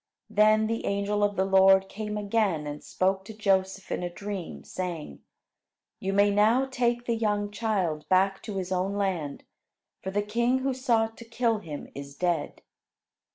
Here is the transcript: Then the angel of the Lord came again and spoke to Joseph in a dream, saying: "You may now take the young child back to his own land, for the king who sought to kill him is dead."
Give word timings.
Then 0.31 0.65
the 0.65 0.87
angel 0.87 1.23
of 1.23 1.35
the 1.35 1.45
Lord 1.45 1.87
came 1.87 2.17
again 2.17 2.65
and 2.65 2.83
spoke 2.83 3.23
to 3.25 3.35
Joseph 3.37 3.91
in 3.91 4.01
a 4.01 4.09
dream, 4.09 4.63
saying: 4.63 5.19
"You 5.99 6.11
may 6.11 6.31
now 6.31 6.65
take 6.65 7.05
the 7.05 7.13
young 7.13 7.51
child 7.51 8.09
back 8.09 8.41
to 8.45 8.57
his 8.57 8.71
own 8.71 8.95
land, 8.95 9.43
for 10.01 10.09
the 10.09 10.23
king 10.23 10.57
who 10.65 10.73
sought 10.73 11.17
to 11.17 11.25
kill 11.25 11.59
him 11.59 11.87
is 11.93 12.15
dead." 12.15 12.63